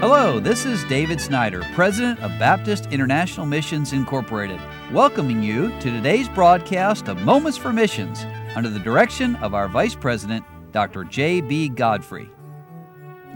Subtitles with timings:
[0.00, 4.58] Hello, this is David Snyder, President of Baptist International Missions Incorporated,
[4.94, 8.24] welcoming you to today's broadcast of Moments for Missions
[8.56, 10.42] under the direction of our Vice President,
[10.72, 11.04] Dr.
[11.04, 11.68] J.B.
[11.68, 12.30] Godfrey.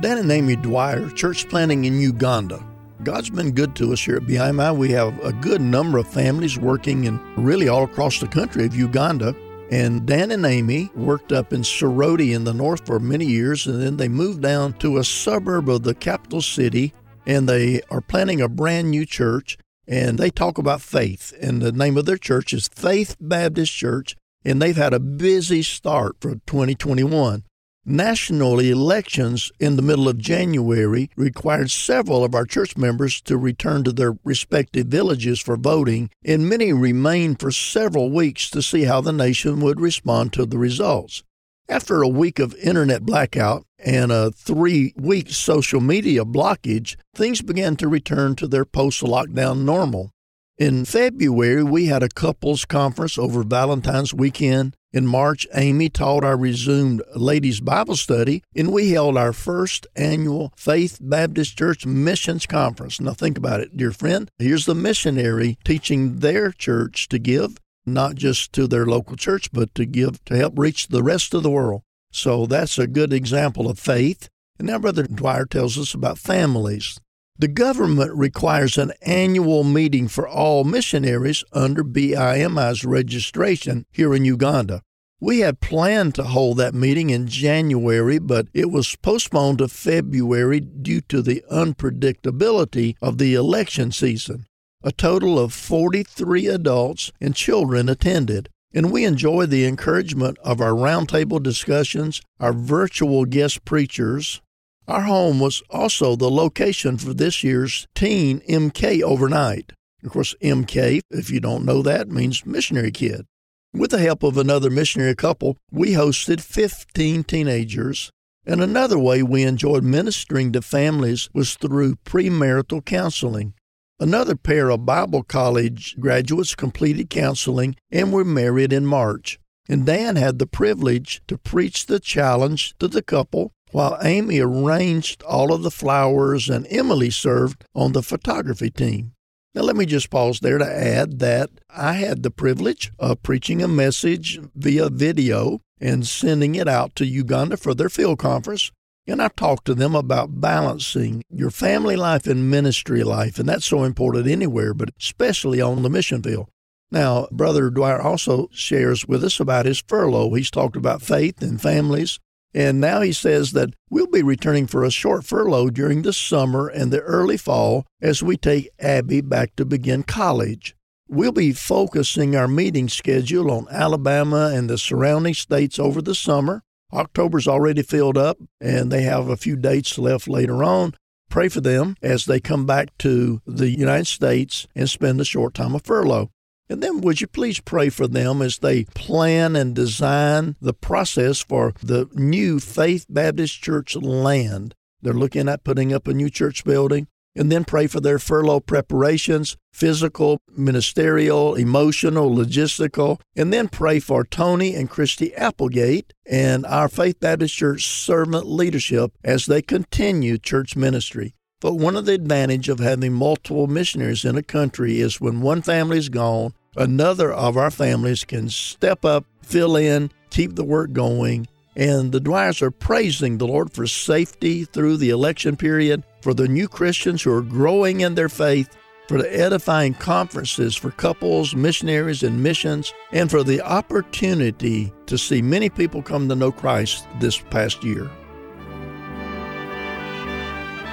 [0.01, 2.67] Dan and Amy Dwyer, church planting in Uganda.
[3.03, 4.75] God's been good to us here at BIMI.
[4.75, 8.75] We have a good number of families working in really all across the country of
[8.75, 9.37] Uganda.
[9.75, 13.83] And Dan and Amy worked up in Soroti in the north for many years, and
[13.83, 16.95] then they moved down to a suburb of the capital city,
[17.27, 19.59] and they are planning a brand new church.
[19.89, 24.15] And they talk about faith, and the name of their church is Faith Baptist Church,
[24.45, 27.43] and they've had a busy start for 2021.
[27.87, 33.85] National elections in the middle of January required several of our church members to return
[33.85, 39.03] to their respective villages for voting, and many remained for several weeks to see how
[39.03, 41.23] the nation would respond to the results.
[41.69, 47.77] After a week of internet blackout and a three week social media blockage, things began
[47.77, 50.11] to return to their post lockdown normal.
[50.57, 56.37] In February, we had a couples conference over Valentine's weekend in March, Amy taught our
[56.37, 63.01] resumed ladies' Bible study, and we held our first annual Faith Baptist Church Missions Conference.
[63.01, 64.31] Now, think about it, dear friend.
[64.39, 69.75] Here's the missionary teaching their church to give, not just to their local church, but
[69.75, 71.83] to give to help reach the rest of the world.
[72.13, 74.29] So, that's a good example of faith.
[74.61, 77.01] And now, Brother Dwyer tells us about families.
[77.37, 84.83] The government requires an annual meeting for all missionaries under BIMI's registration here in Uganda.
[85.21, 90.61] We had planned to hold that meeting in January, but it was postponed to February
[90.61, 94.47] due to the unpredictability of the election season.
[94.85, 100.73] A total of 43 adults and children attended, and we enjoyed the encouragement of our
[100.73, 104.41] roundtable discussions, our virtual guest preachers,
[104.87, 109.73] our home was also the location for this year's Teen MK Overnight.
[110.05, 113.25] Of course, MK, if you don't know that, means missionary kid.
[113.73, 118.11] With the help of another missionary couple, we hosted 15 teenagers.
[118.47, 123.55] And another way we enjoyed ministering to families was through premarital counseling.
[123.99, 129.39] Another pair of Bible college graduates completed counseling and were married in March.
[129.67, 135.21] And Dan had the privilege to preach the challenge to the couple while Amy arranged
[135.25, 139.15] all of the flowers and Emily served on the photography team.
[139.53, 143.63] Now, let me just pause there to add that I had the privilege of preaching
[143.63, 148.71] a message via video and sending it out to Uganda for their field conference.
[149.09, 153.41] And I talked to them about balancing your family life and ministry life.
[153.41, 156.49] And that's so important anywhere, but especially on the mission field.
[156.93, 160.33] Now, Brother Dwyer also shares with us about his furlough.
[160.35, 162.21] He's talked about faith and families
[162.55, 166.69] and now he says that we'll be returning for a short furlough during the summer
[166.69, 170.77] and the early fall as we take Abby back to begin college.
[171.09, 176.63] We'll be focusing our meeting schedule on Alabama and the surrounding states over the summer.
[176.93, 180.95] October's already filled up, and they have a few dates left later on.
[181.29, 185.55] Pray for them as they come back to the United States and spend a short
[185.55, 186.31] time of furlough.
[186.69, 191.41] And then would you please pray for them as they plan and design the process
[191.41, 194.75] for the new Faith Baptist Church land?
[195.03, 197.09] They're looking at putting up a new church building.
[197.37, 203.21] And then pray for their furlough preparations, physical, ministerial, emotional, logistical.
[203.35, 209.13] And then pray for Tony and Christy Applegate and our Faith Baptist Church servant leadership
[209.25, 211.35] as they continue church ministry.
[211.65, 215.63] But one of the advantages of having multiple missionaries in a country is when one
[215.63, 220.93] family is gone, another of our families can step up, fill in, keep the work
[220.93, 221.49] going.
[221.75, 226.49] And the Dwyers are praising the Lord for safety through the election period, for the
[226.49, 228.77] new Christians who are growing in their faith,
[229.09, 235.41] for the edifying conferences for couples, missionaries, and missions, and for the opportunity to see
[235.41, 238.11] many people come to know Christ this past year.